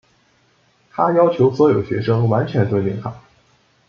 [0.89, 3.21] 她要求所有学生完全尊敬她。